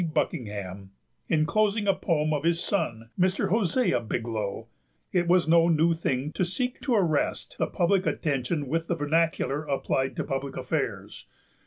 [0.15, 0.89] Buckingham,
[1.29, 3.49] inclosing a poem of his son, Mr.
[3.49, 4.65] Hosea Biglow.
[5.11, 9.63] It was no new thing to seek to arrest the public attention with the vernacular
[9.63, 11.27] applied to public affairs.